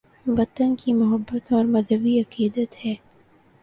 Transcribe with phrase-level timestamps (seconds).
[0.37, 2.93] ،وطن کی محبت اور مذہبی عقیدت کے